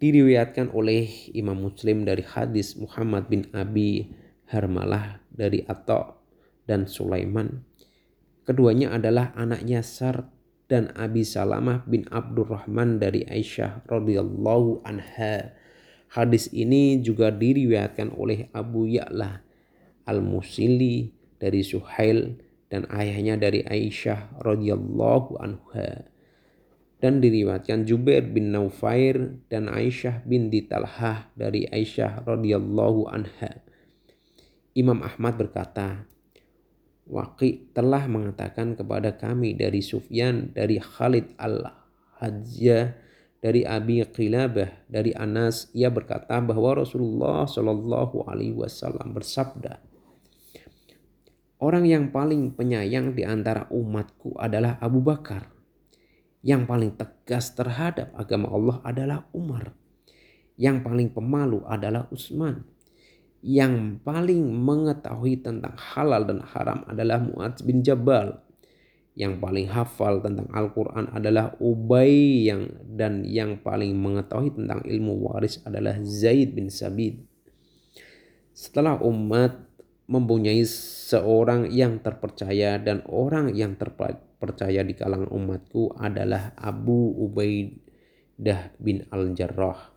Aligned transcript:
Diriwayatkan 0.00 0.72
oleh 0.72 1.28
Imam 1.36 1.60
Muslim 1.60 2.08
dari 2.08 2.24
hadis 2.24 2.72
Muhammad 2.72 3.28
bin 3.28 3.44
Abi 3.52 4.08
Harmalah 4.48 5.20
dari 5.28 5.60
Atta 5.68 6.16
dan 6.64 6.88
Sulaiman. 6.88 7.60
Keduanya 8.48 8.96
adalah 8.96 9.36
anaknya 9.36 9.84
Sar 9.84 10.32
dan 10.72 10.88
Abi 10.96 11.20
Salamah 11.20 11.84
bin 11.84 12.08
Abdurrahman 12.08 12.96
dari 12.96 13.28
Aisyah 13.28 13.84
radhiyallahu 13.84 14.88
anha. 14.88 15.52
Hadis 16.08 16.48
ini 16.48 17.04
juga 17.04 17.28
diriwayatkan 17.28 18.16
oleh 18.16 18.48
Abu 18.56 18.88
Ya'la 18.88 19.44
Al-Musili 20.08 21.12
dari 21.36 21.60
Suhail 21.60 22.40
dan 22.72 22.88
ayahnya 22.88 23.36
dari 23.36 23.68
Aisyah 23.68 24.40
radhiyallahu 24.40 25.36
anha 25.44 26.09
dan 27.00 27.24
diriwayatkan 27.24 27.88
Jubair 27.88 28.28
bin 28.28 28.52
Naufair 28.52 29.40
dan 29.48 29.72
Aisyah 29.72 30.20
binti 30.28 30.68
Talhah 30.68 31.32
dari 31.32 31.64
Aisyah 31.64 32.28
radhiyallahu 32.28 33.08
anha. 33.08 33.64
Imam 34.76 35.00
Ahmad 35.00 35.40
berkata, 35.40 36.04
Waqi 37.10 37.74
telah 37.74 38.06
mengatakan 38.06 38.78
kepada 38.78 39.16
kami 39.18 39.58
dari 39.58 39.82
Sufyan, 39.82 40.54
dari 40.54 40.78
Khalid 40.78 41.34
al-Hajjah, 41.40 42.94
dari 43.40 43.66
Abi 43.66 44.04
Qilabah, 44.04 44.86
dari 44.86 45.10
Anas, 45.16 45.72
ia 45.74 45.90
berkata 45.90 46.38
bahwa 46.38 46.84
Rasulullah 46.84 47.48
Shallallahu 47.48 48.28
Alaihi 48.30 48.54
Wasallam 48.54 49.16
bersabda, 49.16 49.82
Orang 51.60 51.84
yang 51.84 52.08
paling 52.12 52.56
penyayang 52.56 53.12
di 53.12 53.24
antara 53.26 53.68
umatku 53.68 54.36
adalah 54.40 54.80
Abu 54.80 55.04
Bakar 55.04 55.59
yang 56.40 56.64
paling 56.64 56.96
tegas 56.96 57.52
terhadap 57.52 58.12
agama 58.16 58.48
Allah 58.48 58.76
adalah 58.84 59.18
Umar. 59.36 59.76
Yang 60.56 60.84
paling 60.84 61.08
pemalu 61.12 61.64
adalah 61.68 62.08
Utsman. 62.12 62.64
Yang 63.40 64.00
paling 64.04 64.52
mengetahui 64.52 65.40
tentang 65.40 65.72
halal 65.76 66.28
dan 66.28 66.44
haram 66.44 66.84
adalah 66.84 67.20
Mu'adz 67.20 67.64
bin 67.64 67.80
Jabal. 67.80 68.40
Yang 69.16 69.40
paling 69.40 69.66
hafal 69.68 70.20
tentang 70.20 70.48
Al-Quran 70.52 71.12
adalah 71.12 71.56
Ubay 71.60 72.44
yang 72.48 72.68
dan 72.84 73.24
yang 73.24 73.60
paling 73.60 73.96
mengetahui 73.96 74.56
tentang 74.56 74.84
ilmu 74.84 75.28
waris 75.28 75.60
adalah 75.64 75.96
Zaid 76.04 76.56
bin 76.56 76.68
Sabid. 76.68 77.20
Setelah 78.52 79.00
umat 79.00 79.69
mempunyai 80.10 80.66
seorang 80.66 81.70
yang 81.70 82.02
terpercaya 82.02 82.82
dan 82.82 83.06
orang 83.06 83.54
yang 83.54 83.78
terpercaya 83.78 84.28
percaya 84.40 84.80
di 84.80 84.96
kalangan 84.96 85.28
umatku 85.28 85.92
adalah 86.00 86.56
Abu 86.56 87.12
Ubaidah 87.28 88.72
bin 88.80 89.04
Al-Jarrah. 89.12 89.92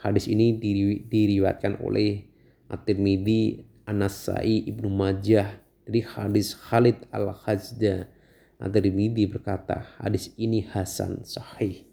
Hadis 0.00 0.32
ini 0.32 0.56
diri, 0.56 1.04
diriwatkan 1.04 1.84
oleh 1.84 2.24
At-Tirmidzi, 2.72 3.60
An-Nasai, 3.84 4.64
Ibnu 4.64 4.88
Majah 4.88 5.60
dari 5.84 6.00
hadis 6.00 6.56
Khalid 6.56 7.04
Al-Khazda. 7.12 8.08
At-Tirmidzi 8.56 9.28
berkata, 9.28 9.92
hadis 10.00 10.32
ini 10.40 10.64
hasan 10.64 11.20
sahih. 11.28 11.84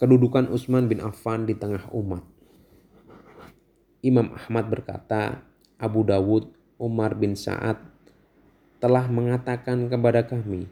Kedudukan 0.00 0.48
Utsman 0.48 0.88
bin 0.88 1.04
Affan 1.04 1.44
di 1.44 1.52
tengah 1.52 1.92
umat. 1.92 2.24
Imam 4.02 4.34
Ahmad 4.34 4.66
berkata, 4.66 5.46
Abu 5.78 6.02
Dawud 6.02 6.50
Umar 6.74 7.14
bin 7.14 7.38
Sa'ad 7.38 7.78
telah 8.82 9.06
mengatakan 9.06 9.86
kepada 9.86 10.26
kami, 10.26 10.66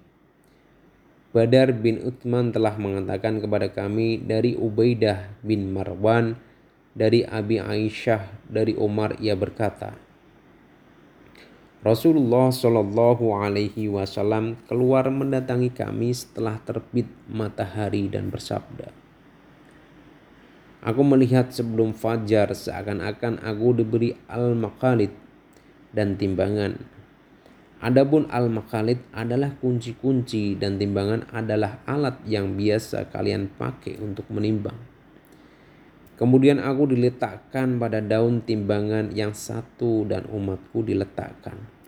Badar 1.31 1.71
bin 1.71 2.03
Uthman 2.03 2.51
telah 2.51 2.75
mengatakan 2.75 3.39
kepada 3.39 3.71
kami 3.71 4.19
dari 4.19 4.59
Ubaidah 4.59 5.31
bin 5.47 5.71
Marwan, 5.71 6.35
dari 6.91 7.23
Abi 7.23 7.63
Aisyah, 7.63 8.51
dari 8.51 8.75
Umar 8.75 9.15
ia 9.23 9.39
berkata, 9.39 9.95
Rasulullah 11.87 12.51
Shallallahu 12.51 13.31
Alaihi 13.31 13.87
Wasallam 13.87 14.59
keluar 14.67 15.07
mendatangi 15.09 15.71
kami 15.71 16.11
setelah 16.13 16.59
terbit 16.67 17.07
matahari 17.31 18.11
dan 18.11 18.27
bersabda, 18.27 18.91
Aku 20.81 21.05
melihat 21.05 21.53
sebelum 21.53 21.93
fajar 21.93 22.49
seakan-akan 22.57 23.45
aku 23.45 23.77
diberi 23.77 24.17
al-maqalid 24.33 25.13
dan 25.93 26.17
timbangan. 26.17 26.81
Adapun 27.81 28.29
al-makalid 28.29 29.01
adalah 29.13 29.57
kunci-kunci 29.57 30.57
dan 30.57 30.77
timbangan 30.77 31.29
adalah 31.33 31.81
alat 31.89 32.21
yang 32.29 32.57
biasa 32.57 33.09
kalian 33.09 33.53
pakai 33.57 33.97
untuk 34.01 34.29
menimbang. 34.29 34.77
Kemudian 36.21 36.61
aku 36.61 36.93
diletakkan 36.93 37.81
pada 37.81 38.05
daun 38.05 38.45
timbangan 38.45 39.13
yang 39.17 39.33
satu 39.33 40.05
dan 40.05 40.29
umatku 40.29 40.85
diletakkan 40.85 41.81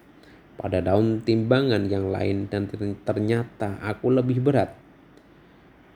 pada 0.62 0.78
daun 0.78 1.18
timbangan 1.26 1.90
yang 1.90 2.14
lain 2.14 2.46
dan 2.46 2.70
ternyata 3.02 3.82
aku 3.82 4.14
lebih 4.14 4.38
berat. 4.38 4.70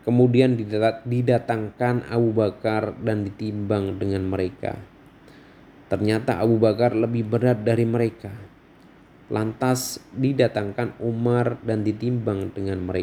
Kemudian 0.06 0.55
didatangkan 1.03 2.06
Abu 2.06 2.31
Bakar 2.31 2.94
dan 3.03 3.27
ditimbang 3.27 3.99
dengan 3.99 4.22
mereka. 4.31 4.78
Ternyata 5.91 6.39
Abu 6.39 6.62
Bakar 6.62 6.94
lebih 6.94 7.27
berat 7.27 7.67
dari 7.67 7.83
mereka. 7.83 8.31
Lantas 9.34 9.99
didatangkan 10.15 11.03
Umar 11.03 11.59
dan 11.67 11.83
ditimbang 11.83 12.55
dengan 12.55 12.87
mereka. 12.87 12.94